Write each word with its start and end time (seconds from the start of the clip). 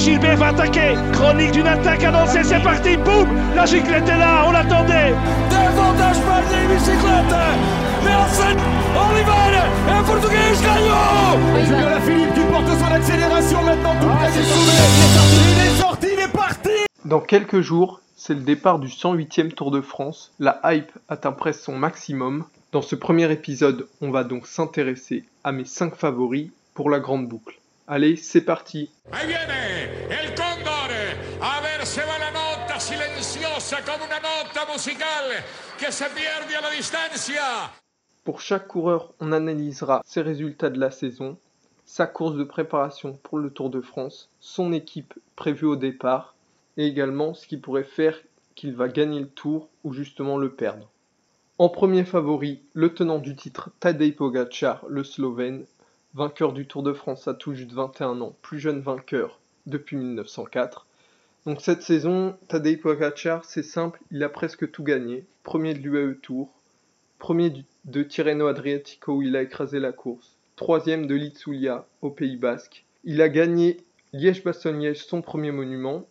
Gilbert 0.00 0.38
va 0.38 0.46
attaquer. 0.46 0.94
Chronique 1.12 1.52
d'une 1.52 1.66
attaque 1.66 2.02
annoncée, 2.04 2.42
c'est 2.42 2.62
parti. 2.62 2.96
Boum 2.96 3.28
La 3.54 3.66
giclette 3.66 4.08
est 4.08 4.16
là, 4.16 4.44
on 4.46 4.52
l'attendait. 4.52 5.12
Davantage 5.50 6.20
pas 6.22 6.40
de 6.40 6.74
bicyclette. 6.74 7.36
Mais 8.02 8.14
enfin, 8.14 8.56
Oliver, 8.96 9.58
un 9.90 10.02
portugais 10.02 10.56
gagnant. 10.62 11.66
Julien 11.66 12.00
Philippe 12.00 12.34
qui 12.34 12.40
porte 12.50 12.66
son 12.66 12.94
accélération 12.94 13.62
maintenant. 13.62 13.94
Tout 14.00 14.08
ah, 14.10 14.26
est 14.26 14.42
sauvé. 14.42 14.72
Il 14.72 15.10
est 15.10 15.12
sorti, 15.12 15.36
il 15.52 15.66
est 15.66 15.80
sorti, 15.80 16.06
il 16.14 16.20
est 16.20 16.32
parti. 16.32 16.86
Dans 17.04 17.20
quelques 17.20 17.60
jours, 17.60 18.00
c'est 18.16 18.34
le 18.34 18.40
départ 18.40 18.78
du 18.78 18.88
108e 18.88 19.52
Tour 19.52 19.70
de 19.70 19.82
France. 19.82 20.32
La 20.38 20.60
hype 20.64 20.92
atteint 21.10 21.32
presque 21.32 21.60
son 21.60 21.76
maximum. 21.76 22.44
Dans 22.72 22.82
ce 22.82 22.94
premier 22.94 23.30
épisode, 23.30 23.86
on 24.00 24.10
va 24.10 24.24
donc 24.24 24.46
s'intéresser 24.46 25.24
à 25.44 25.52
mes 25.52 25.66
5 25.66 25.94
favoris 25.94 26.48
pour 26.72 26.88
la 26.88 27.00
grande 27.00 27.28
boucle. 27.28 27.59
Allez, 27.92 28.14
c'est 28.14 28.42
parti. 28.42 28.88
Pour 38.22 38.40
chaque 38.40 38.68
coureur, 38.68 39.12
on 39.18 39.32
analysera 39.32 40.02
ses 40.06 40.20
résultats 40.20 40.70
de 40.70 40.78
la 40.78 40.92
saison, 40.92 41.36
sa 41.84 42.06
course 42.06 42.36
de 42.36 42.44
préparation 42.44 43.18
pour 43.24 43.38
le 43.38 43.50
Tour 43.50 43.70
de 43.70 43.80
France, 43.80 44.30
son 44.38 44.72
équipe 44.72 45.14
prévue 45.34 45.66
au 45.66 45.74
départ, 45.74 46.36
et 46.76 46.86
également 46.86 47.34
ce 47.34 47.48
qui 47.48 47.56
pourrait 47.56 47.82
faire 47.82 48.16
qu'il 48.54 48.72
va 48.72 48.86
gagner 48.86 49.18
le 49.18 49.28
Tour 49.28 49.68
ou 49.82 49.92
justement 49.92 50.38
le 50.38 50.52
perdre. 50.52 50.88
En 51.58 51.68
premier 51.68 52.04
favori, 52.04 52.62
le 52.72 52.94
tenant 52.94 53.18
du 53.18 53.34
titre 53.34 53.70
Tadej 53.80 54.14
Pogacar, 54.14 54.84
le 54.88 55.02
Slovène, 55.02 55.64
vainqueur 56.14 56.52
du 56.52 56.66
Tour 56.66 56.82
de 56.82 56.92
France 56.92 57.28
à 57.28 57.34
tout 57.34 57.54
juste 57.54 57.72
21 57.72 58.20
ans, 58.20 58.36
plus 58.42 58.58
jeune 58.58 58.80
vainqueur 58.80 59.38
depuis 59.66 59.96
1904. 59.96 60.86
Donc 61.46 61.60
cette 61.60 61.82
saison, 61.82 62.36
Tadej 62.48 62.80
Pogacar, 62.80 63.44
c'est 63.44 63.62
simple, 63.62 64.00
il 64.10 64.22
a 64.22 64.28
presque 64.28 64.70
tout 64.70 64.82
gagné. 64.82 65.24
Premier 65.42 65.74
de 65.74 65.78
l'UAE 65.78 66.14
Tour, 66.20 66.50
premier 67.18 67.64
de 67.84 68.02
Tirreno 68.02 68.46
Adriatico 68.46 69.14
où 69.14 69.22
il 69.22 69.36
a 69.36 69.42
écrasé 69.42 69.78
la 69.78 69.92
course, 69.92 70.36
troisième 70.56 71.06
de 71.06 71.14
Litzulia 71.14 71.86
au 72.02 72.10
Pays 72.10 72.36
Basque. 72.36 72.84
Il 73.04 73.22
a 73.22 73.28
gagné 73.28 73.78
Liège-Bastogne-Liège, 74.12 75.04
son 75.04 75.22
premier 75.22 75.52
monument. 75.52 76.06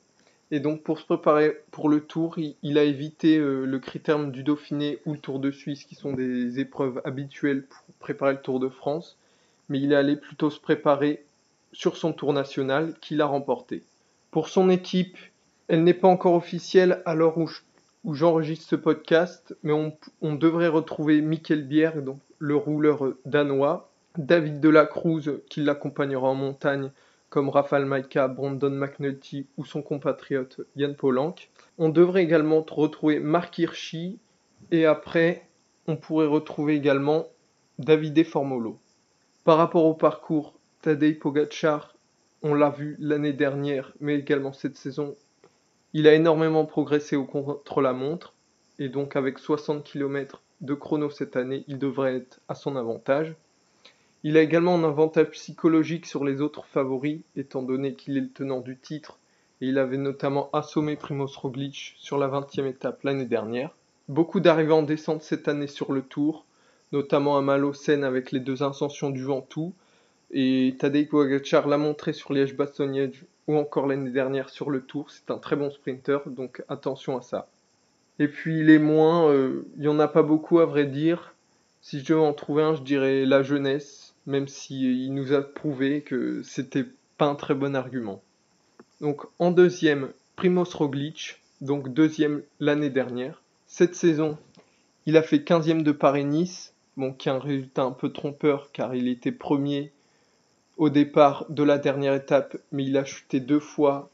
Et 0.52 0.59
donc 0.59 0.81
pour 0.81 1.00
se 1.00 1.06
préparer 1.06 1.59
pour 1.69 1.89
le 1.89 2.00
Tour, 2.02 2.39
il, 2.39 2.78
a 2.80 2.84
évité 2.84 3.38
euh, 3.38 3.66
le 3.66 3.78
critérium 3.78 4.31
du 4.31 4.41
Dauphiné 4.41 4.97
ou 5.06 5.13
le 5.13 5.19
Tour 5.19 5.39
de 5.39 5.52
Suisse, 5.52 5.84
qui 5.84 5.94
sont 5.94 6.13
des 6.13 6.59
épreuves 6.59 7.02
habituelles 7.06 7.66
pour 7.67 7.84
préparer 8.00 8.34
le 8.34 8.41
Tour 8.41 8.59
de 8.59 8.69
France 8.69 9.19
mais 9.70 9.80
il 9.80 9.94
est 9.94 9.95
allé 9.95 10.16
plutôt 10.16 10.50
se 10.50 10.59
préparer 10.59 11.23
sur 11.72 11.95
son 11.95 12.14
tour 12.14 12.34
national 12.34 12.95
qu'il 13.00 13.22
a 13.22 13.25
remporté. 13.25 13.84
Pour 14.31 14.50
son 14.50 14.70
équipe, 14.70 15.17
elle 15.67 15.84
n'est 15.84 15.94
pas 15.94 16.08
encore 16.08 16.34
officielle 16.34 17.02
à 17.06 17.16
l'heure 17.16 17.38
où 17.38 18.14
j'enregistre 18.14 18.67
ce 18.67 18.75
podcast, 18.75 19.56
mais 19.64 19.73
on, 20.22 20.36
devrait 20.36 20.67
retrouver 20.67 21.22
Michael 21.22 21.64
Bier, 21.64 21.92
donc 21.97 22.20
le 22.40 22.56
rouleur 22.56 23.14
danois, 23.25 23.92
David 24.17 24.59
Delacruz 24.59 25.42
qui 25.50 25.62
l'accompagnera 25.62 26.28
en 26.28 26.36
montagne, 26.36 26.92
comme 27.30 27.50
Rafal 27.50 27.86
Maika, 27.86 28.28
Brandon 28.28 28.72
McNulty 28.72 29.45
ou 29.58 29.66
son 29.66 29.84
compatriote 29.84 30.62
Yann 30.75 30.95
Polank. 30.95 31.50
On 31.78 31.90
devrait 31.90 32.23
également 32.23 32.66
retrouver 32.67 33.20
Mark 33.20 33.58
Hirschi 33.59 34.17
et 34.72 34.86
après 34.86 35.47
on 35.88 35.95
pourrait 35.95 36.28
retrouver 36.28 36.75
également 36.75 37.28
Davide 37.78 38.23
Formolo. 38.25 38.80
Par 39.45 39.58
rapport 39.58 39.86
au 39.86 39.94
parcours, 39.94 40.54
Tadej 40.82 41.18
Pogacar, 41.18 41.95
on 42.44 42.54
l'a 42.54 42.70
vu 42.70 42.98
l'année 43.00 43.34
dernière, 43.34 43.94
mais 44.02 44.16
également 44.16 44.52
cette 44.52 44.76
saison, 44.76 45.16
il 45.94 46.08
a 46.08 46.14
énormément 46.14 46.66
progressé 46.66 47.16
au 47.16 47.23
contre-la-montre, 47.26 48.34
et 48.80 48.90
donc 48.90 49.16
avec 49.16 49.40
60 49.40 49.84
km 49.84 50.44
de 50.62 50.73
chrono 50.73 51.09
cette 51.09 51.38
année, 51.38 51.64
il 51.68 51.80
devrait 51.80 52.18
être 52.18 52.41
à 52.50 52.56
son 52.56 52.75
avantage. 52.75 53.34
Il 54.24 54.36
a 54.36 54.41
également 54.41 54.75
un 54.75 54.84
avantage 54.84 55.30
psychologique 55.30 56.06
sur 56.06 56.25
les 56.25 56.42
autres 56.42 56.66
favoris, 56.66 57.22
étant 57.38 57.63
donné 57.63 57.94
qu'il 57.94 58.18
est 58.18 58.22
le 58.22 58.31
tenant 58.31 58.59
du 58.59 58.78
titre, 58.78 59.19
et 59.62 59.68
il 59.68 59.78
avait 59.78 59.97
notamment 59.97 60.50
assommé 60.52 60.97
Primoz 60.97 61.38
Roglic 61.38 61.96
sur 61.97 62.18
la 62.18 62.28
20e 62.28 62.68
étape 62.68 63.03
l'année 63.03 63.25
dernière. 63.25 63.74
Beaucoup 64.09 64.42
d'arrivées 64.42 64.74
en 64.74 64.84
descente 64.84 65.24
cette 65.24 65.47
année 65.47 65.68
sur 65.68 65.94
le 65.94 66.02
tour, 66.02 66.46
notamment 66.91 67.38
à 67.38 67.41
Malocène 67.41 68.03
avec 68.03 68.31
les 68.31 68.39
deux 68.39 68.63
ascensions 68.63 69.09
du 69.09 69.23
Ventoux. 69.23 69.73
Et 70.31 70.75
Tadej 70.79 71.09
Pogacar 71.09 71.67
l'a 71.67 71.77
montré 71.77 72.13
sur 72.13 72.33
Liège-Bastogne 72.33 73.11
ou 73.47 73.57
encore 73.57 73.88
l'année 73.88 74.11
dernière 74.11 74.50
sur 74.50 74.69
le 74.69 74.81
Tour. 74.81 75.09
C'est 75.09 75.31
un 75.31 75.38
très 75.38 75.55
bon 75.55 75.72
sprinter, 75.72 76.19
donc 76.27 76.63
attention 76.69 77.17
à 77.17 77.22
ça. 77.22 77.50
Et 78.19 78.27
puis 78.27 78.63
les 78.63 78.79
moins, 78.79 79.29
euh, 79.29 79.66
il 79.77 79.81
n'y 79.81 79.88
en 79.88 80.00
a 80.00 80.07
pas 80.07 80.23
beaucoup 80.23 80.59
à 80.59 80.66
vrai 80.66 80.85
dire. 80.85 81.33
Si 81.81 82.00
je 82.00 82.13
devais 82.13 82.25
en 82.25 82.33
trouver 82.33 82.63
un, 82.63 82.75
je 82.75 82.81
dirais 82.81 83.25
la 83.25 83.41
jeunesse, 83.41 84.13
même 84.25 84.47
s'il 84.47 85.01
il 85.01 85.13
nous 85.13 85.33
a 85.33 85.41
prouvé 85.41 86.01
que 86.01 86.44
c'était 86.44 86.85
pas 87.17 87.25
un 87.25 87.35
très 87.35 87.56
bon 87.56 87.75
argument. 87.75 88.21
Donc 89.01 89.23
en 89.39 89.51
deuxième, 89.51 90.09
Primoz 90.35 90.75
Roglic, 90.75 91.41
donc 91.61 91.94
deuxième 91.94 92.44
l'année 92.59 92.89
dernière. 92.89 93.41
Cette 93.66 93.95
saison, 93.95 94.38
il 95.06 95.16
a 95.16 95.21
fait 95.21 95.38
15e 95.38 95.83
de 95.83 95.91
Paris-Nice, 95.91 96.73
bon, 96.97 97.13
qui 97.13 97.29
est 97.29 97.31
un 97.31 97.39
résultat 97.39 97.83
un 97.83 97.91
peu 97.91 98.11
trompeur 98.11 98.72
car 98.72 98.95
il 98.95 99.07
était 99.07 99.31
premier 99.31 99.91
au 100.77 100.89
départ 100.89 101.45
de 101.50 101.63
la 101.63 101.77
dernière 101.77 102.13
étape, 102.13 102.57
mais 102.72 102.85
il 102.85 102.97
a 102.97 103.03
chuté 103.03 103.39
deux 103.41 103.59
fois, 103.59 104.09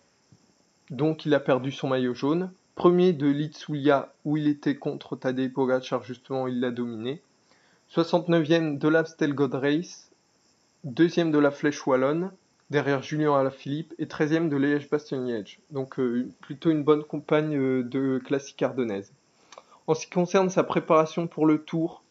donc 0.90 1.26
il 1.26 1.34
a 1.34 1.40
perdu 1.40 1.72
son 1.72 1.90
maillot 1.90 2.16
jaune. 2.16 2.52
Premier 2.74 3.14
de 3.14 3.28
Litsulia 3.28 4.12
où 4.26 4.36
il 4.36 4.48
était 4.48 4.76
contre 4.76 5.16
Tadej 5.16 5.54
Pogacar, 5.54 6.04
justement, 6.04 6.48
il 6.48 6.60
l'a 6.60 6.72
dominé. 6.72 7.22
69e 7.94 8.80
de 8.80 8.88
l'Amstel 8.88 9.34
Gold 9.34 9.54
Race, 9.54 10.12
deuxième 10.84 11.32
de 11.32 11.38
la 11.38 11.52
Flèche 11.52 11.86
Wallonne, 11.86 12.32
derrière 12.72 13.04
Julien 13.04 13.36
Alaphilippe, 13.36 13.94
et 14.00 14.06
13e 14.06 14.50
de 14.50 14.58
Liège-Bastogne-Liège. 14.58 15.60
Donc 15.70 16.00
euh, 16.00 16.28
plutôt 16.42 16.72
une 16.72 16.84
bonne 16.84 17.04
compagne 17.04 17.56
euh, 17.56 17.84
de 17.84 18.20
classique 18.26 18.62
ardennaise. 18.64 19.14
En 19.88 19.94
ce 19.94 20.08
qui 20.08 20.12
concerne 20.12 20.50
sa 20.50 20.64
préparation 20.64 21.28
pour 21.28 21.46
le 21.46 21.64
tour, 21.64 22.04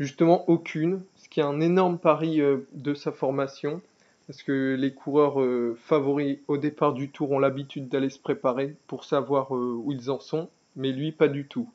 Justement, 0.00 0.48
aucune, 0.48 1.02
ce 1.16 1.28
qui 1.28 1.40
est 1.40 1.44
un 1.44 1.60
énorme 1.60 1.98
pari 1.98 2.40
euh, 2.40 2.66
de 2.72 2.94
sa 2.94 3.12
formation, 3.12 3.82
parce 4.26 4.42
que 4.42 4.74
les 4.74 4.94
coureurs 4.94 5.42
euh, 5.42 5.76
favoris 5.84 6.38
au 6.48 6.56
départ 6.56 6.94
du 6.94 7.10
tour 7.10 7.32
ont 7.32 7.38
l'habitude 7.38 7.90
d'aller 7.90 8.08
se 8.08 8.18
préparer 8.18 8.76
pour 8.86 9.04
savoir 9.04 9.54
euh, 9.54 9.74
où 9.84 9.92
ils 9.92 10.10
en 10.10 10.18
sont, 10.18 10.48
mais 10.74 10.90
lui 10.92 11.12
pas 11.12 11.28
du 11.28 11.46
tout. 11.46 11.68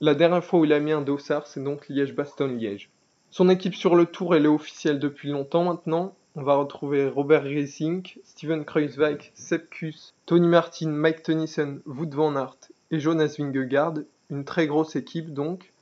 La 0.00 0.14
dernière 0.14 0.44
fois 0.44 0.60
où 0.60 0.64
il 0.64 0.72
a 0.72 0.78
mis 0.78 0.92
un 0.92 1.02
dossard, 1.02 1.48
c'est 1.48 1.62
donc 1.62 1.88
Liège-Bastogne-Liège. 1.88 2.88
Son 3.32 3.48
équipe 3.48 3.74
sur 3.74 3.96
le 3.96 4.06
tour, 4.06 4.36
elle 4.36 4.44
est 4.44 4.48
officielle 4.48 5.00
depuis 5.00 5.30
longtemps 5.30 5.64
maintenant. 5.64 6.14
On 6.36 6.42
va 6.44 6.54
retrouver 6.54 7.08
Robert 7.08 7.42
Racing, 7.42 8.06
Steven 8.22 8.64
Kruiswijk, 8.64 9.32
Sepp 9.34 9.68
Kuss, 9.70 10.14
Tony 10.26 10.46
Martin, 10.46 10.90
Mike 10.90 11.24
Tennyson, 11.24 11.80
Wout 11.86 12.10
van 12.14 12.36
Aert 12.36 12.58
et 12.92 13.00
Jonas 13.00 13.34
Vingegaard. 13.38 13.94
Une 14.30 14.44
très 14.44 14.68
grosse 14.68 14.94
équipe 14.94 15.34
donc, 15.34 15.72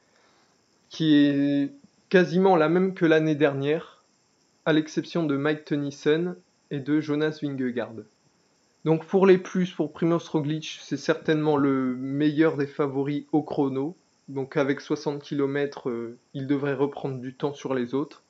qui 0.89 1.15
est 1.15 1.72
quasiment 2.10 2.56
la 2.56 2.69
même 2.69 2.94
que 2.94 3.06
l'année 3.06 3.37
dernière, 3.37 4.04
à 4.66 4.72
l'exception 4.72 5.22
de 5.22 5.37
Mike 5.37 5.65
Tennyson 5.65 6.34
et 6.72 6.81
de 6.81 7.00
Jonas 7.00 7.38
Vingegaard. 7.41 7.94
Donc 8.84 9.06
pour 9.06 9.28
les 9.28 9.38
plus, 9.38 9.71
pour 9.71 9.93
Primoz 9.93 10.28
Roglic, 10.28 10.81
c'est 10.82 10.97
certainement 10.97 11.56
le 11.56 11.94
meilleur 11.94 12.56
des 12.56 12.66
favoris 12.66 13.26
au 13.31 13.43
chrono. 13.43 13.97
Donc 14.28 14.56
avec 14.56 14.81
60 14.81 15.22
km, 15.22 15.88
euh, 15.88 16.19
il 16.34 16.48
devrait 16.48 16.75
reprendre 16.75 17.21
du 17.21 17.32
temps 17.32 17.54
sur 17.54 17.75
les 17.75 17.94
autres. 17.94 18.25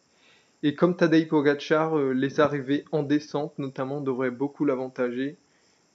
Et 0.63 0.75
comme 0.75 0.95
Tadej 0.95 1.29
Pogacar, 1.29 1.97
euh, 1.97 2.13
les 2.13 2.39
arrivées 2.39 2.85
en 2.93 3.03
descente 3.03 3.59
notamment 3.59 4.03
devraient 4.03 4.31
beaucoup 4.31 4.67
l'avantager, 4.67 5.39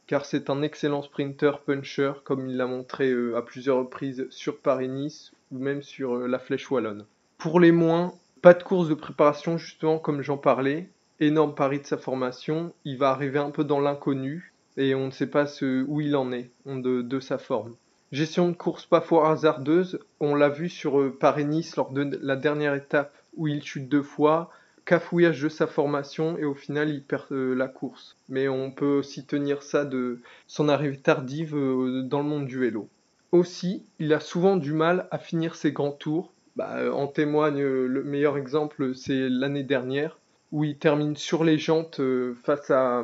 car 0.07 0.25
c'est 0.25 0.50
un 0.50 0.63
excellent 0.63 1.03
sprinter 1.03 1.59
puncher, 1.59 2.14
comme 2.23 2.49
il 2.49 2.58
l'a 2.58 2.66
montré 2.66 3.11
euh, 3.11 3.38
à 3.38 3.43
plusieurs 3.43 3.78
reprises 3.78 4.26
sur 4.31 4.58
Paris-Nice 4.58 5.34
ou 5.52 5.59
même 5.59 5.84
sur 5.84 6.17
la 6.28 6.40
Flèche 6.40 6.72
Wallonne. 6.72 7.05
Pour 7.46 7.59
les 7.59 7.72
moins, 7.72 8.12
pas 8.42 8.56
de 8.56 8.64
course 8.64 8.90
de 8.90 8.96
préparation 8.96 9.59
justement 9.59 10.00
comme 10.00 10.24
j'en 10.24 10.36
parlais. 10.36 10.90
Énorme 11.20 11.53
pari 11.53 11.80
de 11.80 11.86
sa 11.86 12.00
formation. 12.00 12.74
Il 12.86 12.97
va 12.97 13.12
arriver 13.12 13.38
un 13.38 13.52
peu 13.52 13.64
dans 13.64 13.80
l'inconnu 13.80 14.52
et 14.78 14.96
on 14.96 15.06
ne 15.06 15.12
sait 15.12 15.30
pas 15.30 15.46
où 15.62 16.02
il 16.02 16.16
en 16.16 16.32
est 16.32 16.50
de, 16.66 17.20
sa 17.20 17.38
forme. 17.38 17.76
Gestion 18.12 18.50
de 18.50 18.56
course 18.56 18.88
pas 18.88 19.00
fort 19.00 19.28
hasardeuse. 19.28 20.00
On 20.20 20.34
l'a 20.34 20.50
vu 20.50 20.70
sur 20.70 21.00
euh, 21.00 21.16
Paris-Nice 21.16 21.76
lors 21.76 21.92
de 21.92 22.18
la 22.20 22.36
dernière 22.36 22.74
étape 22.74 23.14
où 23.38 23.48
il 23.48 23.62
chute 23.62 23.90
deux 23.90 24.02
fois. 24.02 24.50
Cafouillage 24.84 25.44
de 25.44 25.50
sa 25.50 25.68
formation 25.68 26.40
et 26.40 26.46
au 26.46 26.56
final 26.56 26.90
il 26.90 27.03
perd 27.03 27.28
euh, 27.32 27.53
la 27.53 27.68
course. 27.68 28.18
Mais 28.28 28.48
on 28.48 28.72
peut 28.72 28.98
aussi 28.98 29.24
tenir 29.24 29.62
ça 29.62 29.86
de 29.86 30.20
son 30.48 30.68
arrivée 30.68 30.98
tardive 30.98 31.56
euh, 31.56 32.02
dans 32.02 32.24
le 32.24 32.28
monde 32.28 32.48
du 32.48 32.58
vélo. 32.58 32.90
Aussi, 33.32 33.86
il 34.00 34.14
a 34.14 34.20
souvent 34.20 34.58
du 34.58 34.74
mal 34.74 35.08
à 35.12 35.20
finir 35.20 35.53
ses 35.53 35.72
grands 35.72 35.91
tours 35.91 36.32
bah, 36.55 36.78
euh, 36.78 36.91
en 36.91 37.07
témoigne 37.07 37.61
euh, 37.61 37.87
le 37.87 38.03
meilleur 38.03 38.37
exemple, 38.37 38.96
c'est 38.96 39.29
l'année 39.29 39.63
dernière, 39.63 40.17
où 40.52 40.63
il 40.63 40.78
termine 40.78 41.16
sur 41.16 41.43
les 41.43 41.57
jantes 41.57 41.99
euh, 41.99 42.35
face 42.43 42.72
à 42.72 43.03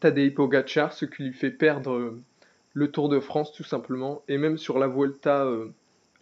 Tadej 0.00 0.34
Pogacar, 0.34 0.92
ce 0.92 1.04
qui 1.04 1.24
lui 1.24 1.32
fait 1.32 1.50
perdre 1.50 2.14
le 2.74 2.90
Tour 2.90 3.08
de 3.08 3.20
France 3.20 3.52
tout 3.52 3.64
simplement. 3.64 4.22
Et 4.28 4.38
même 4.38 4.58
sur 4.58 4.78
la 4.78 4.86
Vuelta 4.86 5.46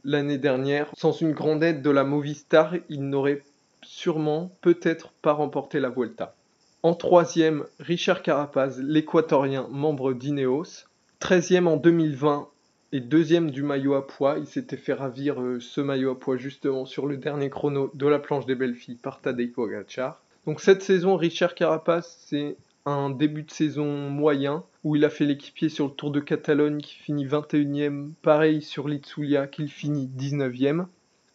l'année 0.04 0.38
dernière, 0.38 0.90
sans 0.96 1.12
une 1.12 1.32
grande 1.32 1.62
aide 1.62 1.82
de 1.82 1.90
la 1.90 2.04
Movistar, 2.04 2.74
il 2.88 3.08
n'aurait 3.08 3.42
sûrement 3.82 4.50
peut-être 4.60 5.12
pas 5.22 5.32
remporté 5.32 5.78
la 5.78 5.90
Vuelta. 5.90 6.34
En 6.82 6.94
troisième, 6.94 7.66
Richard 7.78 8.22
Carapaz, 8.22 8.80
l'équatorien, 8.80 9.68
membre 9.70 10.14
d'Ineos. 10.14 10.86
Treizième 11.18 11.68
en 11.68 11.76
2020 11.76 12.48
et 12.92 13.00
deuxième 13.00 13.50
du 13.50 13.62
maillot 13.62 13.94
à 13.94 14.06
poids. 14.06 14.38
Il 14.38 14.46
s'était 14.46 14.76
fait 14.76 14.92
ravir 14.92 15.40
euh, 15.40 15.60
ce 15.60 15.80
maillot 15.80 16.10
à 16.10 16.18
poids 16.18 16.36
justement 16.36 16.86
sur 16.86 17.06
le 17.06 17.16
dernier 17.16 17.50
chrono 17.50 17.90
de 17.94 18.06
la 18.06 18.18
planche 18.18 18.46
des 18.46 18.54
belles 18.54 18.74
filles 18.74 18.96
par 18.96 19.20
Tadej 19.20 19.52
Pogacar. 19.52 20.22
Donc 20.46 20.60
cette 20.60 20.82
saison, 20.82 21.16
Richard 21.16 21.54
Carapaz, 21.54 22.16
c'est 22.26 22.56
un 22.86 23.10
début 23.10 23.42
de 23.42 23.50
saison 23.50 24.08
moyen 24.08 24.64
où 24.84 24.96
il 24.96 25.04
a 25.04 25.10
fait 25.10 25.26
l'équipier 25.26 25.68
sur 25.68 25.86
le 25.86 25.92
Tour 25.92 26.10
de 26.10 26.20
Catalogne 26.20 26.78
qui 26.78 26.94
finit 26.94 27.26
21e, 27.26 28.12
pareil 28.22 28.62
sur 28.62 28.88
l'Itzulia 28.88 29.46
qui 29.46 29.68
finit 29.68 30.08
19e. 30.08 30.86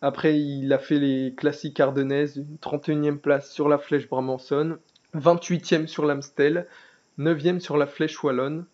Après, 0.01 0.39
il 0.39 0.73
a 0.73 0.79
fait 0.79 0.99
les 0.99 1.33
classiques 1.35 1.79
ardennaises, 1.79 2.37
une 2.37 2.57
31e 2.57 3.17
place 3.17 3.51
sur 3.51 3.69
la 3.69 3.77
Flèche 3.77 4.09
Bramançonne, 4.09 4.77
28e 5.15 5.87
sur 5.87 6.05
l'Amstel, 6.05 6.67
9e 7.19 7.59
sur 7.59 7.77
la 7.77 7.87
Flèche 7.87 8.21
Wallonne, 8.23 8.65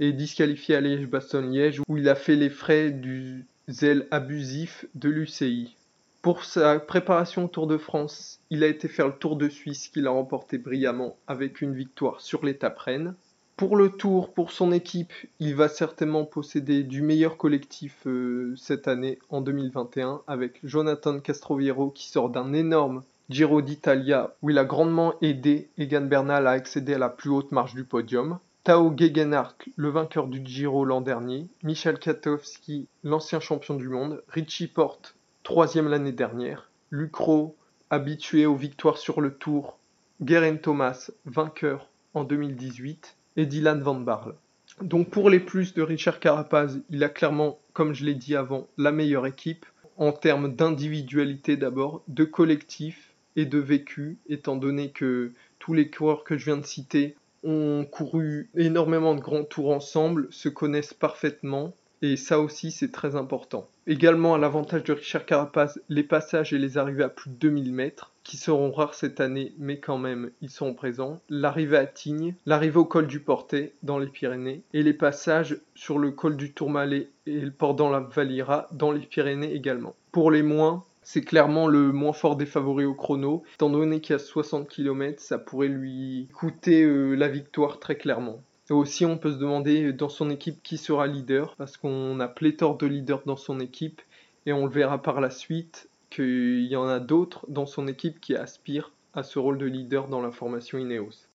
et 0.00 0.12
disqualifié 0.12 0.76
à 0.76 0.80
Liège-Bastogne-Liège 0.80 1.80
où 1.88 1.96
il 1.96 2.08
a 2.08 2.14
fait 2.14 2.36
les 2.36 2.50
frais 2.50 2.90
du 2.90 3.46
zèle 3.68 4.06
abusif 4.10 4.86
de 4.94 5.08
l'UCI. 5.08 5.74
Pour 6.22 6.44
sa 6.44 6.80
préparation 6.80 7.44
au 7.44 7.48
Tour 7.48 7.66
de 7.66 7.76
France, 7.76 8.40
il 8.48 8.64
a 8.64 8.66
été 8.66 8.88
faire 8.88 9.08
le 9.08 9.14
Tour 9.14 9.36
de 9.36 9.48
Suisse 9.48 9.88
qu'il 9.88 10.06
a 10.06 10.10
remporté 10.10 10.56
brillamment 10.56 11.16
avec 11.26 11.60
une 11.60 11.74
victoire 11.74 12.20
sur 12.20 12.44
l'étape 12.44 12.78
Rennes. 12.78 13.14
Pour 13.56 13.76
le 13.76 13.90
Tour, 13.90 14.32
pour 14.32 14.50
son 14.50 14.72
équipe, 14.72 15.12
il 15.38 15.54
va 15.54 15.68
certainement 15.68 16.24
posséder 16.24 16.82
du 16.82 17.02
meilleur 17.02 17.36
collectif 17.36 18.06
euh, 18.06 18.54
cette 18.56 18.88
année 18.88 19.18
en 19.28 19.42
2021 19.42 20.22
avec 20.26 20.60
Jonathan 20.64 21.20
Castroviero 21.20 21.90
qui 21.90 22.08
sort 22.08 22.30
d'un 22.30 22.52
énorme 22.52 23.02
Giro 23.28 23.62
d'Italia 23.62 24.34
où 24.42 24.50
il 24.50 24.58
a 24.58 24.64
grandement 24.64 25.14
aidé 25.22 25.68
Egan 25.78 26.02
Bernal 26.02 26.46
à 26.46 26.50
accéder 26.50 26.94
à 26.94 26.98
la 26.98 27.10
plus 27.10 27.30
haute 27.30 27.52
marche 27.52 27.74
du 27.74 27.84
podium. 27.84 28.38
Tao 28.64 28.94
Gegenhardt, 28.96 29.58
le 29.76 29.90
vainqueur 29.90 30.26
du 30.26 30.40
Giro 30.42 30.86
l'an 30.86 31.02
dernier, 31.02 31.48
Michel 31.62 31.98
Katowski, 31.98 32.88
l'ancien 33.02 33.38
champion 33.38 33.74
du 33.74 33.90
monde, 33.90 34.22
Richie 34.26 34.68
Porte, 34.68 35.16
troisième 35.42 35.86
l'année 35.86 36.12
dernière, 36.12 36.70
Lucro, 36.90 37.58
habitué 37.90 38.46
aux 38.46 38.56
victoires 38.56 38.96
sur 38.96 39.20
le 39.20 39.34
Tour, 39.34 39.78
Geraint 40.24 40.56
Thomas, 40.56 41.10
vainqueur 41.26 41.90
en 42.14 42.24
2018, 42.24 43.18
et 43.36 43.44
Dylan 43.44 43.82
Van 43.82 44.00
Barle. 44.00 44.34
Donc 44.80 45.10
pour 45.10 45.28
les 45.28 45.40
plus 45.40 45.74
de 45.74 45.82
Richard 45.82 46.18
Carapaz, 46.18 46.80
il 46.88 47.04
a 47.04 47.10
clairement, 47.10 47.58
comme 47.74 47.92
je 47.92 48.06
l'ai 48.06 48.14
dit 48.14 48.34
avant, 48.34 48.66
la 48.78 48.92
meilleure 48.92 49.26
équipe 49.26 49.66
en 49.98 50.12
termes 50.12 50.54
d'individualité 50.54 51.58
d'abord, 51.58 52.02
de 52.08 52.24
collectif 52.24 53.10
et 53.36 53.44
de 53.44 53.58
vécu, 53.58 54.16
étant 54.26 54.56
donné 54.56 54.90
que 54.90 55.32
tous 55.58 55.74
les 55.74 55.90
coureurs 55.90 56.24
que 56.24 56.38
je 56.38 56.46
viens 56.46 56.56
de 56.56 56.64
citer 56.64 57.14
ont 57.44 57.84
couru 57.84 58.50
énormément 58.56 59.14
de 59.14 59.20
grands 59.20 59.44
tours 59.44 59.70
ensemble, 59.70 60.28
se 60.30 60.48
connaissent 60.48 60.94
parfaitement, 60.94 61.74
et 62.02 62.16
ça 62.16 62.40
aussi 62.40 62.70
c'est 62.70 62.92
très 62.92 63.16
important. 63.16 63.68
Également 63.86 64.34
à 64.34 64.38
l'avantage 64.38 64.84
de 64.84 64.92
Richard 64.92 65.26
Carapaz, 65.26 65.78
les 65.88 66.02
passages 66.02 66.52
et 66.52 66.58
les 66.58 66.78
arrivées 66.78 67.04
à 67.04 67.08
plus 67.08 67.30
de 67.30 67.36
2000 67.36 67.72
mètres, 67.72 68.12
qui 68.24 68.36
seront 68.36 68.72
rares 68.72 68.94
cette 68.94 69.20
année, 69.20 69.52
mais 69.58 69.78
quand 69.78 69.98
même 69.98 70.30
ils 70.40 70.50
sont 70.50 70.74
présents. 70.74 71.20
L'arrivée 71.28 71.76
à 71.76 71.86
Tignes, 71.86 72.34
l'arrivée 72.46 72.78
au 72.78 72.84
col 72.84 73.06
du 73.06 73.20
Portet 73.20 73.74
dans 73.82 73.98
les 73.98 74.06
Pyrénées, 74.06 74.62
et 74.72 74.82
les 74.82 74.94
passages 74.94 75.58
sur 75.74 75.98
le 75.98 76.10
col 76.10 76.36
du 76.36 76.52
Tourmalet 76.52 77.08
et 77.26 77.40
le 77.40 77.50
port 77.50 77.74
dans 77.74 77.90
la 77.90 78.00
Valira 78.00 78.68
dans 78.72 78.92
les 78.92 79.00
Pyrénées 79.00 79.54
également. 79.54 79.94
Pour 80.12 80.30
les 80.30 80.42
moins, 80.42 80.84
c'est 81.04 81.20
clairement 81.20 81.68
le 81.68 81.92
moins 81.92 82.12
fort 82.12 82.36
des 82.36 82.46
favoris 82.46 82.86
au 82.86 82.94
chrono. 82.94 83.44
Étant 83.54 83.70
donné 83.70 84.00
qu'il 84.00 84.14
y 84.14 84.16
a 84.16 84.18
60 84.18 84.68
km, 84.68 85.22
ça 85.22 85.38
pourrait 85.38 85.68
lui 85.68 86.28
coûter 86.32 86.82
euh, 86.82 87.14
la 87.14 87.28
victoire 87.28 87.78
très 87.78 87.96
clairement. 87.96 88.42
Et 88.70 88.72
aussi, 88.72 89.04
on 89.04 89.18
peut 89.18 89.32
se 89.32 89.38
demander 89.38 89.92
dans 89.92 90.08
son 90.08 90.30
équipe 90.30 90.62
qui 90.62 90.78
sera 90.78 91.06
leader, 91.06 91.54
parce 91.56 91.76
qu'on 91.76 92.18
a 92.18 92.28
pléthore 92.28 92.78
de 92.78 92.86
leaders 92.86 93.22
dans 93.26 93.36
son 93.36 93.60
équipe, 93.60 94.00
et 94.46 94.52
on 94.52 94.64
le 94.64 94.72
verra 94.72 95.00
par 95.02 95.20
la 95.20 95.30
suite 95.30 95.88
qu'il 96.08 96.64
y 96.64 96.76
en 96.76 96.86
a 96.86 96.98
d'autres 96.98 97.44
dans 97.48 97.66
son 97.66 97.86
équipe 97.86 98.20
qui 98.20 98.34
aspirent 98.34 98.92
à 99.12 99.22
ce 99.22 99.38
rôle 99.38 99.58
de 99.58 99.66
leader 99.66 100.08
dans 100.08 100.22
la 100.22 100.30
formation 100.30 100.78
Ineos. 100.78 101.28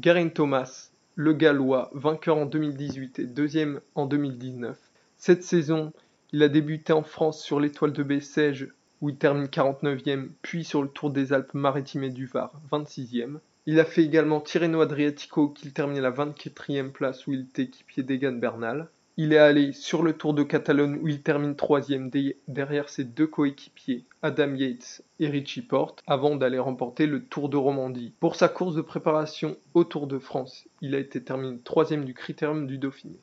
Geraint 0.00 0.28
Thomas, 0.28 0.90
le 1.14 1.32
Gallois, 1.32 1.90
vainqueur 1.94 2.36
en 2.36 2.46
2018 2.46 3.18
et 3.18 3.26
deuxième 3.26 3.80
en 3.94 4.06
2019. 4.06 4.78
Cette 5.16 5.42
saison, 5.42 5.92
il 6.32 6.42
a 6.42 6.48
débuté 6.48 6.92
en 6.92 7.02
France 7.02 7.42
sur 7.42 7.58
l'étoile 7.58 7.92
de 7.92 8.02
Bessèges 8.02 8.68
où 9.00 9.08
il 9.08 9.16
termine 9.16 9.46
49e, 9.46 10.28
puis 10.42 10.64
sur 10.64 10.82
le 10.82 10.88
Tour 10.88 11.10
des 11.10 11.32
Alpes-Maritimes 11.32 12.04
et 12.04 12.10
du 12.10 12.26
Var, 12.26 12.52
26e. 12.70 13.38
Il 13.66 13.80
a 13.80 13.84
fait 13.84 14.02
également 14.02 14.40
Tirreno 14.40 14.80
Adriatico 14.80 15.48
qu'il 15.48 15.72
termine 15.72 15.98
à 15.98 16.02
la 16.02 16.10
24e 16.10 16.90
place 16.90 17.26
où 17.26 17.32
il 17.32 17.40
était 17.42 17.62
équipier 17.62 18.02
d'Egan 18.02 18.32
Bernal. 18.32 18.88
Il 19.16 19.32
est 19.32 19.38
allé 19.38 19.72
sur 19.72 20.02
le 20.02 20.12
Tour 20.12 20.32
de 20.32 20.42
Catalogne 20.42 20.98
où 21.02 21.08
il 21.08 21.22
termine 21.22 21.52
3e 21.52 22.34
derrière 22.46 22.88
ses 22.88 23.04
deux 23.04 23.26
coéquipiers 23.26 24.04
Adam 24.22 24.54
Yates 24.54 25.02
et 25.18 25.28
Richie 25.28 25.62
Porte 25.62 26.02
avant 26.06 26.36
d'aller 26.36 26.58
remporter 26.58 27.06
le 27.06 27.24
Tour 27.24 27.48
de 27.48 27.56
Romandie. 27.56 28.12
Pour 28.20 28.36
sa 28.36 28.48
course 28.48 28.74
de 28.74 28.82
préparation 28.82 29.56
au 29.74 29.84
Tour 29.84 30.06
de 30.06 30.18
France, 30.18 30.68
il 30.82 30.94
a 30.94 30.98
été 30.98 31.22
terminé 31.22 31.58
3e 31.64 32.04
du 32.04 32.14
Critérium 32.14 32.66
du 32.66 32.78
Dauphiné. 32.78 33.18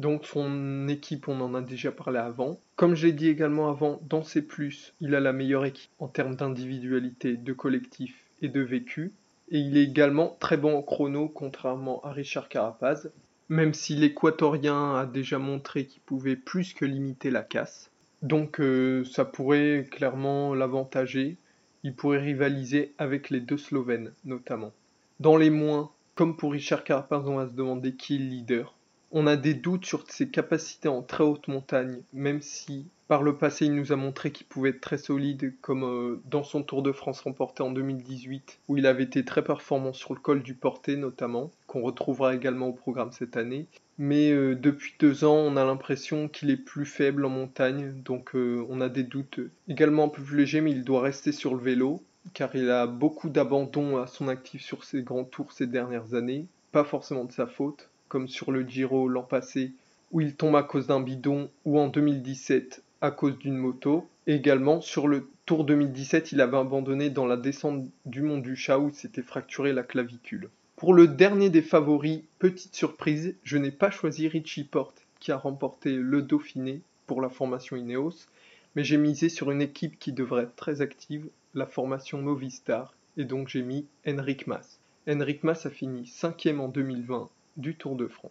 Donc 0.00 0.24
son 0.24 0.88
équipe, 0.88 1.28
on 1.28 1.42
en 1.42 1.54
a 1.54 1.60
déjà 1.60 1.92
parlé 1.92 2.18
avant. 2.18 2.58
Comme 2.76 2.94
j'ai 2.94 3.12
dit 3.12 3.28
également 3.28 3.68
avant, 3.68 4.00
dans 4.08 4.22
ses 4.22 4.40
plus, 4.40 4.94
il 5.02 5.14
a 5.14 5.20
la 5.20 5.34
meilleure 5.34 5.66
équipe 5.66 5.90
en 5.98 6.08
termes 6.08 6.36
d'individualité, 6.36 7.36
de 7.36 7.52
collectif 7.52 8.24
et 8.40 8.48
de 8.48 8.62
vécu. 8.62 9.12
Et 9.50 9.58
il 9.58 9.76
est 9.76 9.84
également 9.84 10.38
très 10.40 10.56
bon 10.56 10.74
en 10.74 10.80
chrono, 10.80 11.28
contrairement 11.28 12.02
à 12.02 12.12
Richard 12.12 12.48
Carapaz, 12.48 13.10
même 13.50 13.74
si 13.74 13.94
l'équatorien 13.94 14.94
a 14.94 15.04
déjà 15.04 15.38
montré 15.38 15.84
qu'il 15.84 16.00
pouvait 16.00 16.34
plus 16.34 16.72
que 16.72 16.86
limiter 16.86 17.30
la 17.30 17.42
casse. 17.42 17.90
Donc 18.22 18.58
euh, 18.58 19.04
ça 19.04 19.26
pourrait 19.26 19.86
clairement 19.90 20.54
l'avantager. 20.54 21.36
Il 21.82 21.94
pourrait 21.94 22.20
rivaliser 22.20 22.94
avec 22.96 23.28
les 23.28 23.40
deux 23.40 23.58
Slovènes 23.58 24.12
notamment. 24.24 24.72
Dans 25.18 25.36
les 25.36 25.50
moins, 25.50 25.90
comme 26.14 26.38
pour 26.38 26.52
Richard 26.52 26.84
Carapaz, 26.84 27.24
on 27.26 27.36
va 27.36 27.48
se 27.48 27.52
demander 27.52 27.92
qui 27.92 28.14
est 28.16 28.18
le 28.18 28.24
leader. 28.24 28.74
On 29.12 29.26
a 29.26 29.36
des 29.36 29.54
doutes 29.54 29.86
sur 29.86 30.08
ses 30.08 30.28
capacités 30.28 30.88
en 30.88 31.02
très 31.02 31.24
haute 31.24 31.48
montagne, 31.48 32.00
même 32.12 32.40
si 32.42 32.86
par 33.08 33.24
le 33.24 33.36
passé 33.36 33.66
il 33.66 33.74
nous 33.74 33.90
a 33.90 33.96
montré 33.96 34.30
qu'il 34.30 34.46
pouvait 34.46 34.70
être 34.70 34.80
très 34.80 34.98
solide, 34.98 35.52
comme 35.62 35.82
euh, 35.82 36.22
dans 36.30 36.44
son 36.44 36.62
Tour 36.62 36.84
de 36.84 36.92
France 36.92 37.22
remporté 37.22 37.64
en 37.64 37.72
2018, 37.72 38.60
où 38.68 38.76
il 38.76 38.86
avait 38.86 39.02
été 39.02 39.24
très 39.24 39.42
performant 39.42 39.92
sur 39.92 40.14
le 40.14 40.20
col 40.20 40.44
du 40.44 40.54
Portet 40.54 40.94
notamment, 40.94 41.50
qu'on 41.66 41.82
retrouvera 41.82 42.36
également 42.36 42.68
au 42.68 42.72
programme 42.72 43.10
cette 43.10 43.36
année. 43.36 43.66
Mais 43.98 44.30
euh, 44.30 44.54
depuis 44.54 44.94
deux 45.00 45.24
ans, 45.24 45.38
on 45.38 45.56
a 45.56 45.64
l'impression 45.64 46.28
qu'il 46.28 46.50
est 46.50 46.56
plus 46.56 46.86
faible 46.86 47.24
en 47.24 47.30
montagne, 47.30 48.00
donc 48.04 48.36
euh, 48.36 48.64
on 48.68 48.80
a 48.80 48.88
des 48.88 49.02
doutes. 49.02 49.40
Également 49.66 50.04
un 50.04 50.08
peu 50.08 50.22
plus 50.22 50.36
léger, 50.36 50.60
mais 50.60 50.70
il 50.70 50.84
doit 50.84 51.02
rester 51.02 51.32
sur 51.32 51.56
le 51.56 51.60
vélo, 51.60 52.00
car 52.32 52.54
il 52.54 52.70
a 52.70 52.86
beaucoup 52.86 53.28
d'abandon 53.28 53.96
à 53.96 54.06
son 54.06 54.28
actif 54.28 54.62
sur 54.62 54.84
ses 54.84 55.02
grands 55.02 55.24
tours 55.24 55.50
ces 55.50 55.66
dernières 55.66 56.14
années, 56.14 56.46
pas 56.70 56.84
forcément 56.84 57.24
de 57.24 57.32
sa 57.32 57.48
faute 57.48 57.89
comme 58.10 58.28
sur 58.28 58.50
le 58.50 58.68
Giro 58.68 59.08
l'an 59.08 59.22
passé, 59.22 59.72
où 60.10 60.20
il 60.20 60.34
tombe 60.34 60.56
à 60.56 60.64
cause 60.64 60.88
d'un 60.88 61.00
bidon, 61.00 61.48
ou 61.64 61.78
en 61.78 61.86
2017 61.88 62.82
à 63.00 63.10
cause 63.10 63.38
d'une 63.38 63.56
moto. 63.56 64.06
également 64.26 64.82
sur 64.82 65.08
le 65.08 65.30
Tour 65.46 65.64
2017, 65.64 66.32
il 66.32 66.40
avait 66.40 66.58
abandonné 66.58 67.08
dans 67.08 67.26
la 67.26 67.36
descente 67.36 67.88
du 68.04 68.20
mont 68.20 68.38
du 68.38 68.56
Chat 68.56 68.78
où 68.78 68.90
s'était 68.90 69.22
fracturé 69.22 69.72
la 69.72 69.82
clavicule. 69.82 70.50
Pour 70.76 70.92
le 70.92 71.08
dernier 71.08 71.50
des 71.50 71.62
favoris, 71.62 72.22
petite 72.38 72.74
surprise, 72.74 73.36
je 73.42 73.58
n'ai 73.58 73.70
pas 73.70 73.90
choisi 73.90 74.28
Richie 74.28 74.64
Porte 74.64 75.06
qui 75.20 75.32
a 75.32 75.36
remporté 75.36 75.94
le 75.94 76.22
Dauphiné 76.22 76.82
pour 77.06 77.20
la 77.20 77.28
formation 77.28 77.76
Ineos, 77.76 78.26
mais 78.74 78.84
j'ai 78.84 78.96
misé 78.96 79.28
sur 79.28 79.50
une 79.50 79.62
équipe 79.62 79.98
qui 79.98 80.12
devrait 80.12 80.44
être 80.44 80.56
très 80.56 80.80
active, 80.80 81.28
la 81.54 81.66
formation 81.66 82.20
Movistar, 82.20 82.94
et 83.16 83.24
donc 83.24 83.48
j'ai 83.48 83.62
mis 83.62 83.86
Henrik 84.06 84.46
Mas. 84.46 84.80
Henrik 85.08 85.44
Mas 85.44 85.64
a 85.64 85.70
fini 85.70 86.02
5ème 86.02 86.58
en 86.58 86.68
2020 86.68 87.30
du 87.56 87.74
Tour 87.74 87.96
de 87.96 88.06
France. 88.06 88.30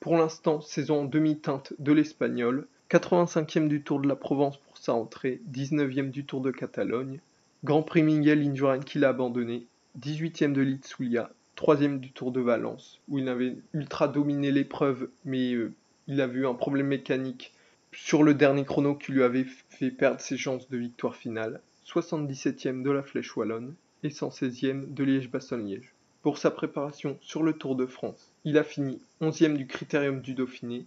Pour 0.00 0.16
l'instant, 0.16 0.60
saison 0.60 1.04
demi-teinte 1.04 1.72
de 1.78 1.92
l'Espagnol, 1.92 2.66
85e 2.90 3.68
du 3.68 3.82
Tour 3.82 4.00
de 4.00 4.08
la 4.08 4.16
Provence 4.16 4.58
pour 4.58 4.76
sa 4.76 4.94
entrée, 4.94 5.40
19e 5.50 6.10
du 6.10 6.24
Tour 6.24 6.40
de 6.40 6.50
Catalogne, 6.50 7.20
Grand 7.64 7.82
Prix 7.82 8.02
Miguel 8.02 8.46
Indurain 8.46 8.80
qu'il 8.80 9.04
a 9.04 9.08
abandonné, 9.08 9.66
18e 9.98 10.52
de 10.52 10.60
l'Itzulia, 10.60 11.30
3e 11.56 11.98
du 11.98 12.10
Tour 12.12 12.32
de 12.32 12.40
Valence, 12.40 13.00
où 13.08 13.18
il 13.18 13.28
avait 13.28 13.56
ultra 13.72 14.08
dominé 14.08 14.50
l'épreuve, 14.50 15.08
mais 15.24 15.54
euh, 15.54 15.72
il 16.06 16.20
a 16.20 16.26
vu 16.26 16.46
un 16.46 16.54
problème 16.54 16.88
mécanique 16.88 17.54
sur 17.92 18.22
le 18.22 18.34
dernier 18.34 18.64
chrono 18.64 18.94
qui 18.94 19.12
lui 19.12 19.22
avait 19.22 19.46
fait 19.70 19.90
perdre 19.90 20.20
ses 20.20 20.36
chances 20.36 20.68
de 20.68 20.76
victoire 20.76 21.16
finale, 21.16 21.60
77e 21.86 22.82
de 22.82 22.90
la 22.90 23.02
Flèche 23.02 23.36
Wallonne 23.36 23.74
et 24.02 24.08
116e 24.08 24.92
de 24.92 25.04
Liège-Bastogne-Liège. 25.04 25.93
Pour 26.24 26.38
sa 26.38 26.50
préparation 26.50 27.18
sur 27.20 27.42
le 27.42 27.52
Tour 27.52 27.76
de 27.76 27.84
France. 27.84 28.32
Il 28.46 28.56
a 28.56 28.64
fini 28.64 28.98
11e 29.20 29.58
du 29.58 29.66
Critérium 29.66 30.22
du 30.22 30.32
Dauphiné 30.32 30.86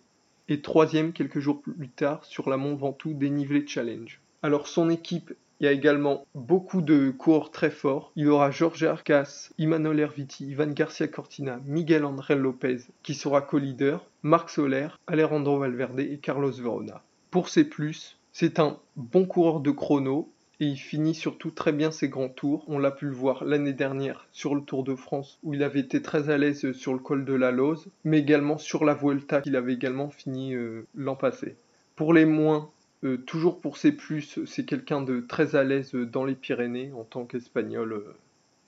et 0.49 0.57
3e 0.57 1.11
quelques 1.11 1.39
jours 1.39 1.61
plus 1.61 1.89
tard 1.89 2.25
sur 2.25 2.49
la 2.49 2.57
Mont 2.57 2.75
Ventoux 2.75 3.13
dénivelé 3.13 3.65
challenge. 3.67 4.19
Alors 4.41 4.67
son 4.67 4.89
équipe 4.89 5.31
il 5.59 5.65
y 5.65 5.67
a 5.67 5.71
également 5.71 6.25
beaucoup 6.33 6.81
de 6.81 7.11
coureurs 7.11 7.51
très 7.51 7.69
forts. 7.69 8.11
Il 8.15 8.27
aura 8.29 8.49
Jorge 8.49 8.83
Arcas, 8.83 9.49
Imanol 9.59 9.99
Erviti, 9.99 10.47
Ivan 10.47 10.71
Garcia 10.71 11.07
Cortina, 11.07 11.59
Miguel 11.65 12.05
André 12.05 12.35
Lopez 12.35 12.77
qui 13.03 13.13
sera 13.13 13.41
co-leader, 13.41 14.05
Marc 14.23 14.49
Soler, 14.49 14.87
Alejandro 15.05 15.59
Valverde 15.59 15.99
et 15.99 16.17
Carlos 16.17 16.51
Verona. 16.51 17.03
Pour 17.29 17.49
ses 17.49 17.63
plus, 17.63 18.17
c'est 18.33 18.59
un 18.59 18.79
bon 18.95 19.25
coureur 19.25 19.59
de 19.59 19.71
chrono 19.71 20.31
et 20.59 20.65
il 20.65 20.77
finit 20.77 21.13
surtout 21.13 21.51
très 21.51 21.71
bien 21.71 21.91
ses 21.91 22.09
grands 22.09 22.29
tours. 22.29 22.63
On 22.67 22.79
l'a 22.79 22.91
pu 22.91 23.05
le 23.05 23.11
voir 23.11 23.43
l'année 23.43 23.73
dernière 23.73 24.27
sur 24.31 24.55
le 24.55 24.61
Tour 24.61 24.83
de 24.83 24.95
France 24.95 25.39
où 25.43 25.53
il 25.53 25.63
avait 25.63 25.79
été 25.79 26.01
très 26.01 26.29
à 26.29 26.37
l'aise 26.37 26.71
sur 26.71 26.93
le 26.93 26.99
col 26.99 27.25
de 27.25 27.33
la 27.33 27.51
Lose, 27.51 27.87
mais 28.03 28.19
également 28.19 28.57
sur 28.57 28.83
la 28.83 28.93
Vuelta 28.93 29.41
qu'il 29.41 29.55
avait 29.55 29.73
également 29.73 30.09
fini 30.09 30.55
euh, 30.55 30.85
l'an 30.95 31.15
passé. 31.15 31.55
Pour 31.95 32.13
les 32.13 32.25
moins, 32.25 32.69
euh, 33.03 33.17
toujours 33.17 33.59
pour 33.59 33.77
ses 33.77 33.91
plus, 33.91 34.39
c'est 34.45 34.65
quelqu'un 34.65 35.01
de 35.01 35.19
très 35.19 35.55
à 35.55 35.63
l'aise 35.63 35.93
dans 35.93 36.25
les 36.25 36.35
Pyrénées 36.35 36.91
en 36.93 37.03
tant 37.03 37.25
qu'Espagnol. 37.25 37.93
Euh, 37.93 38.15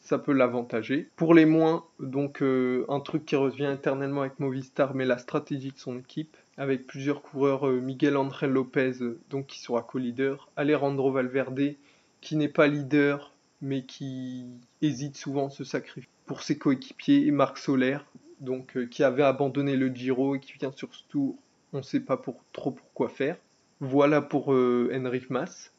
ça 0.01 0.17
peut 0.17 0.33
l'avantager. 0.33 1.09
Pour 1.17 1.33
les 1.33 1.45
moins, 1.45 1.83
donc 1.99 2.41
un 2.41 2.99
truc 3.01 3.25
qui 3.25 3.35
revient 3.35 3.71
éternellement 3.75 4.21
avec 4.21 4.39
Movistar, 4.39 4.95
mais 4.95 5.05
la 5.05 5.17
stratégie 5.17 5.71
de 5.71 5.77
son 5.77 5.99
équipe, 5.99 6.37
avec 6.59 6.85
plusieurs 6.85 7.23
coureurs, 7.23 7.65
Miguel 7.65 8.15
André 8.17 8.47
Lopez, 8.47 8.91
donc 9.31 9.47
qui 9.47 9.59
sera 9.59 9.81
co-leader, 9.81 10.49
Alejandro 10.55 11.11
Valverde, 11.11 11.73
qui 12.21 12.35
n'est 12.35 12.47
pas 12.47 12.67
leader, 12.67 13.33
mais 13.61 13.83
qui 13.83 14.45
hésite 14.83 15.17
souvent 15.17 15.47
à 15.47 15.49
se 15.49 15.63
sacrifier 15.63 16.09
pour 16.27 16.43
ses 16.43 16.59
coéquipiers, 16.59 17.25
et 17.25 17.31
Marc 17.31 17.57
Soler, 17.57 17.97
donc 18.39 18.77
qui 18.89 19.03
avait 19.03 19.23
abandonné 19.23 19.75
le 19.75 19.87
Giro 19.87 20.35
et 20.35 20.39
qui 20.39 20.53
vient 20.53 20.71
sur 20.75 20.93
ce 20.93 21.03
tour, 21.09 21.35
on 21.73 21.77
ne 21.77 21.83
sait 21.83 21.99
pas 21.99 22.17
pour, 22.17 22.43
trop 22.51 22.71
pourquoi 22.71 23.09
faire. 23.09 23.37
Voilà 23.79 24.21
pour 24.21 24.53
euh, 24.53 24.91
Henrik 24.93 25.29
Mas. 25.29 25.71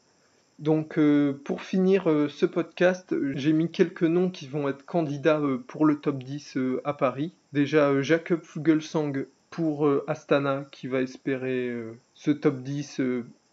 Donc 0.59 0.97
euh, 0.97 1.39
pour 1.43 1.61
finir 1.61 2.09
euh, 2.09 2.27
ce 2.29 2.45
podcast, 2.45 3.15
j'ai 3.35 3.53
mis 3.53 3.71
quelques 3.71 4.03
noms 4.03 4.29
qui 4.29 4.47
vont 4.47 4.69
être 4.69 4.85
candidats 4.85 5.41
pour 5.67 5.85
le 5.85 5.99
top 5.99 6.23
10 6.23 6.57
à 6.83 6.93
Paris. 6.93 7.33
Déjà 7.53 8.01
Jacob 8.01 8.41
Fugelsang 8.43 9.25
pour 9.51 9.87
Astana 10.07 10.65
qui 10.71 10.87
va 10.87 11.01
espérer 11.01 11.71
ce 12.15 12.31
top 12.31 12.63
10 12.63 13.01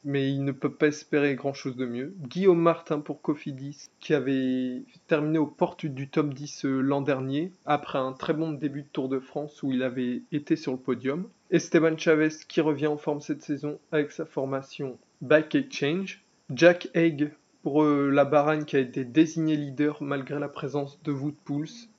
mais 0.05 0.31
il 0.31 0.45
ne 0.45 0.53
peut 0.53 0.73
pas 0.73 0.87
espérer 0.87 1.35
grand 1.35 1.53
chose 1.53 1.77
de 1.77 1.85
mieux. 1.85 2.15
Guillaume 2.19 2.61
Martin 2.61 3.01
pour 3.01 3.21
Cofidis, 3.21 3.89
qui 4.01 4.15
avait 4.15 4.83
terminé 5.07 5.39
aux 5.39 5.47
portes 5.47 5.87
du 5.87 6.09
top 6.09 6.33
10 6.33 6.65
l'an 6.65 7.03
dernier, 7.03 7.53
après 7.67 7.99
un 7.99 8.13
très 8.13 8.33
bon 8.33 8.53
début 8.53 8.83
de 8.83 8.89
Tour 8.89 9.09
de 9.09 9.19
France 9.19 9.63
où 9.63 9.71
il 9.71 9.83
avait 9.83 10.23
été 10.33 10.57
sur 10.57 10.73
le 10.73 10.79
podium. 10.79 11.29
Esteban 11.51 11.97
Chavez 11.97 12.31
qui 12.49 12.61
revient 12.61 12.87
en 12.87 12.97
forme 12.97 13.21
cette 13.21 13.43
saison 13.43 13.79
avec 13.93 14.13
sa 14.13 14.25
formation 14.25 14.99
Bike 15.21 15.55
Exchange. 15.55 16.23
Jack 16.51 16.89
Haig 16.95 17.33
pour 17.63 17.83
euh, 17.83 18.09
la 18.11 18.25
Baragne 18.25 18.65
qui 18.65 18.77
a 18.77 18.81
été 18.81 19.05
désigné 19.05 19.57
leader 19.57 20.03
malgré 20.03 20.39
la 20.39 20.49
présence 20.49 20.99
de 21.03 21.13
Wood 21.13 21.35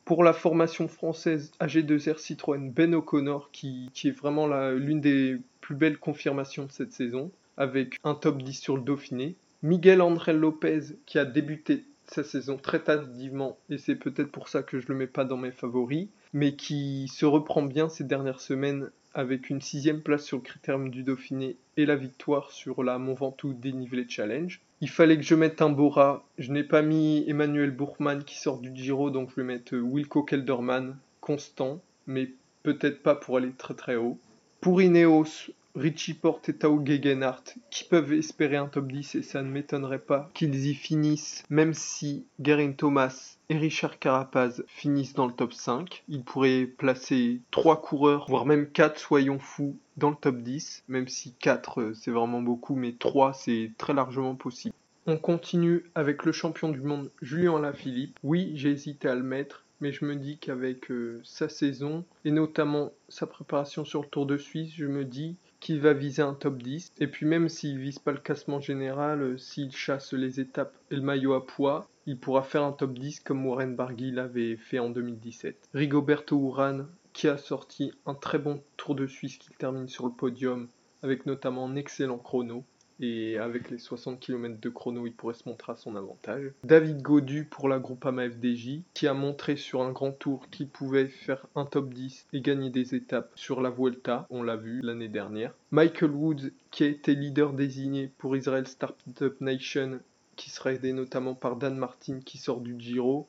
Pour 0.10 0.24
la 0.24 0.34
formation 0.34 0.88
française 0.88 1.52
AG2R 1.60 2.18
Citroën 2.18 2.72
Ben 2.72 2.96
O'Connor 2.96 3.52
qui, 3.52 3.92
est 4.04 4.10
vraiment 4.10 4.48
l'une 4.72 5.02
des 5.02 5.38
plus 5.62 5.76
belles 5.76 6.00
confirmations 6.00 6.66
de 6.66 6.72
cette 6.72 6.94
saison 6.94 7.30
avec 7.58 8.00
un 8.04 8.16
top 8.16 8.42
10 8.42 8.60
sur 8.60 8.76
le 8.76 8.82
Dauphiné. 8.82 9.36
Miguel 9.62 10.02
André 10.02 10.34
Lopez 10.34 10.96
qui 11.06 11.20
a 11.20 11.26
débuté 11.26 11.86
sa 12.08 12.24
saison 12.24 12.58
très 12.58 12.80
tardivement 12.80 13.60
et 13.70 13.78
c'est 13.78 13.94
peut-être 13.94 14.32
pour 14.32 14.50
ça 14.50 14.64
que 14.64 14.80
je 14.80 14.88
le 14.88 14.96
mets 14.96 15.06
pas 15.06 15.26
dans 15.26 15.38
mes 15.38 15.52
favoris, 15.52 16.08
mais 16.34 16.56
qui 16.56 17.08
se 17.08 17.28
reprend 17.28 17.62
bien 17.62 17.88
ces 17.88 18.04
dernières 18.04 18.42
semaines 18.42 18.90
avec 19.14 19.52
une 19.52 19.62
sixième 19.62 20.02
place 20.02 20.26
sur 20.26 20.38
le 20.38 20.44
critérium 20.44 20.90
du 20.90 21.04
Dauphiné 21.04 21.56
et 21.78 21.86
la 21.86 21.96
victoire 21.96 22.50
sur 22.50 22.82
la 22.82 22.98
Mont 22.98 23.14
Ventoux 23.14 23.54
dénivelé 23.54 24.08
challenge. 24.10 24.60
Il 24.82 24.90
fallait 24.90 25.18
que 25.18 25.24
je 25.24 25.36
mette 25.36 25.62
un 25.62 25.70
Bora, 25.70 26.26
je 26.38 26.52
n'ai 26.52 26.64
pas 26.64 26.82
mis 26.82 27.26
Emmanuel 27.28 27.72
Bourgman 27.72 28.24
qui 28.24 28.38
sort 28.38 28.60
du 28.60 28.74
Giro 28.74 29.10
donc 29.10 29.30
je 29.32 29.36
vais 29.36 29.44
mettre 29.44 29.76
Wilco 29.76 30.24
Kelderman 30.24 30.98
constant 31.20 31.82
mais 32.08 32.32
peut-être 32.64 33.04
pas 33.04 33.16
pour 33.16 33.38
aller 33.38 33.52
très 33.52 33.74
très 33.74 33.96
haut. 33.96 34.18
Pour 34.62 34.82
Ineos, 34.82 35.52
Richie 35.76 36.14
Porte 36.14 36.50
et 36.50 36.56
Tao 36.56 36.84
Gegenhardt 36.84 37.56
qui 37.70 37.84
peuvent 37.84 38.14
espérer 38.14 38.58
un 38.58 38.68
top 38.68 38.92
10 38.92 39.16
et 39.16 39.22
ça 39.22 39.42
ne 39.44 39.50
m'étonnerait 39.50 40.00
pas 40.00 40.30
qu'ils 40.34 40.68
y 40.68 40.74
finissent 40.74 41.44
même 41.50 41.74
si 41.74 42.26
Guerin 42.40 42.72
Thomas 42.72 43.38
et 43.50 43.58
Richard 43.58 44.00
Carapaz 44.00 44.64
finissent 44.68 45.14
dans 45.14 45.28
le 45.28 45.34
top 45.34 45.54
5. 45.54 46.04
Ils 46.08 46.24
pourraient 46.24 46.66
placer 46.66 47.42
3 47.52 47.82
coureurs, 47.82 48.26
voire 48.30 48.46
même 48.46 48.70
4, 48.70 49.00
soyons 49.00 49.40
fous, 49.40 49.78
dans 49.98 50.10
le 50.10 50.16
top 50.16 50.38
10, 50.38 50.84
même 50.88 51.08
si 51.08 51.34
4 51.34 51.82
euh, 51.82 51.94
c'est 51.94 52.12
vraiment 52.12 52.42
beaucoup, 52.42 52.76
mais 52.76 52.94
3 52.98 53.34
c'est 53.34 53.72
très 53.78 53.94
largement 53.94 54.36
possible. 54.36 54.76
On 55.08 55.18
continue 55.18 55.86
avec 55.96 56.26
le 56.26 56.32
champion 56.32 56.70
du 56.70 56.82
monde 56.82 57.10
Julien 57.22 57.60
Lafilippe. 57.60 58.20
Oui, 58.24 58.52
j'ai 58.56 58.70
hésité 58.70 59.08
à 59.08 59.16
le 59.16 59.24
mettre, 59.24 59.66
mais 59.82 59.92
je 59.92 60.06
me 60.06 60.16
dis 60.16 60.38
qu'avec 60.38 60.92
euh, 60.92 61.20
sa 61.24 61.50
saison 61.50 62.06
et 62.26 62.32
notamment 62.32 62.92
sa 63.08 63.26
préparation 63.26 63.86
sur 63.86 64.02
le 64.02 64.08
Tour 64.08 64.28
de 64.28 64.38
Suisse, 64.38 64.72
je 64.76 64.86
me 64.86 65.06
dis 65.06 65.36
qu'il 65.60 65.80
va 65.82 65.94
viser 65.94 66.22
un 66.22 66.34
top 66.34 66.62
10. 66.62 66.94
Et 67.00 67.08
puis 67.08 67.26
même 67.26 67.50
s'il 67.50 67.80
vise 67.80 68.00
pas 68.00 68.12
le 68.12 68.20
classement 68.20 68.60
général, 68.60 69.22
euh, 69.22 69.38
s'il 69.38 69.72
chasse 69.76 70.14
les 70.14 70.40
étapes 70.40 70.76
et 70.92 70.96
le 70.96 71.02
maillot 71.02 71.34
à 71.34 71.46
poids, 71.46 71.88
il 72.06 72.18
pourra 72.18 72.44
faire 72.44 72.64
un 72.64 72.72
top 72.72 72.98
10 72.98 73.20
comme 73.22 73.46
Warren 73.46 73.76
Barguil 73.76 74.14
l'avait 74.14 74.58
fait 74.58 74.80
en 74.80 74.90
2017. 74.90 75.70
Rigoberto 75.74 76.40
Urán 76.40 76.88
qui 77.14 77.28
a 77.28 77.38
sorti 77.38 77.92
un 78.06 78.14
très 78.14 78.40
bon 78.40 78.62
Tour 78.78 78.96
de 78.96 79.08
Suisse 79.08 79.38
qui 79.38 79.50
termine 79.58 79.88
sur 79.88 80.06
le 80.06 80.14
podium 80.14 80.68
avec 81.02 81.26
notamment 81.26 81.66
un 81.66 81.76
excellent 81.76 82.18
chrono 82.18 82.64
et 83.00 83.38
avec 83.38 83.70
les 83.70 83.78
60 83.78 84.20
km 84.20 84.60
de 84.60 84.70
chrono, 84.70 85.08
il 85.08 85.14
pourrait 85.14 85.34
se 85.34 85.48
montrer 85.48 85.74
à 85.74 85.76
son 85.76 85.96
avantage. 85.96 86.52
David 86.64 87.02
Godu 87.02 87.46
pour 87.46 87.70
la 87.70 87.80
Groupama 87.80 88.30
FDJ, 88.30 88.82
qui 88.94 89.08
a 89.08 89.14
montré 89.14 89.56
sur 89.56 89.82
un 89.82 89.92
grand 89.92 90.12
tour 90.12 90.48
qu'il 90.50 90.68
pouvait 90.68 91.08
faire 91.08 91.46
un 91.56 91.66
top 91.66 91.94
10 91.94 92.28
et 92.34 92.42
gagner 92.42 92.70
des 92.70 92.96
étapes 92.96 93.32
sur 93.36 93.62
la 93.62 93.70
Vuelta, 93.70 94.28
on 94.30 94.44
l'a 94.44 94.58
vu 94.58 94.82
l'année 94.82 95.08
dernière. 95.08 95.54
Michael 95.72 96.12
Woods, 96.12 96.52
qui 96.72 96.84
a 96.84 96.88
été 96.88 97.16
leader 97.16 97.54
désigné 97.54 98.12
pour 98.18 98.36
Israel 98.36 98.68
Startup 98.68 99.40
Nation, 99.40 100.00
qui 100.36 100.50
sera 100.50 100.74
aidé 100.74 100.94
notamment 100.94 101.36
par 101.36 101.58
Dan 101.58 101.76
Martin 101.76 102.20
qui 102.24 102.38
sort 102.38 102.62
du 102.62 102.80
Giro. 102.80 103.28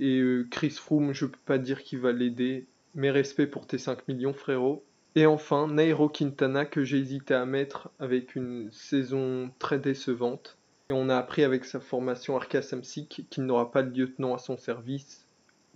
Et 0.00 0.18
euh, 0.18 0.46
Chris 0.50 0.70
Froome, 0.70 1.12
je 1.12 1.26
peux 1.26 1.38
pas 1.46 1.58
dire 1.58 1.82
qu'il 1.82 1.98
va 1.98 2.12
l'aider, 2.12 2.66
mais 2.94 3.10
respect 3.10 3.46
pour 3.46 3.66
tes 3.66 3.78
5 3.78 4.06
millions 4.08 4.34
frérot. 4.34 4.84
Et 5.14 5.26
enfin, 5.26 5.68
Nairo 5.68 6.08
Quintana 6.08 6.64
que 6.64 6.84
j'ai 6.84 6.98
hésité 6.98 7.34
à 7.34 7.44
mettre 7.44 7.90
avec 7.98 8.36
une 8.36 8.70
saison 8.72 9.50
très 9.58 9.78
décevante. 9.78 10.56
Et 10.90 10.94
on 10.94 11.08
a 11.08 11.16
appris 11.16 11.44
avec 11.44 11.64
sa 11.64 11.80
formation 11.80 12.36
Arca 12.36 12.62
Samsic 12.62 13.26
qu'il 13.30 13.44
n'aura 13.44 13.70
pas 13.70 13.82
de 13.82 13.96
lieutenant 13.96 14.34
à 14.34 14.38
son 14.38 14.56
service. 14.56 15.24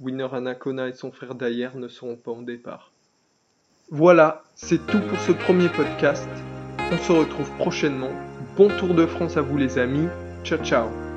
Winner 0.01 0.29
Anacona 0.33 0.89
et 0.89 0.95
son 0.95 1.13
frère 1.13 1.35
Dayer 1.35 1.69
ne 1.75 1.89
seront 1.89 2.17
pas 2.17 2.33
en 2.33 2.43
départ. 2.43 2.93
Voilà, 3.91 4.43
c'est 4.55 4.87
tout 4.87 5.01
pour 5.01 5.19
ce 5.21 5.33
premier 5.33 5.69
podcast. 5.69 6.29
On 6.91 6.97
se 6.97 7.13
retrouve 7.13 7.51
prochainement. 7.57 8.11
Bon 8.57 8.69
Tour 8.79 8.95
de 8.95 9.07
France 9.07 9.37
à 9.37 9.43
vous 9.43 9.59
les 9.59 9.79
amis. 9.79 10.09
Ciao 10.45 10.59
ciao 10.65 11.12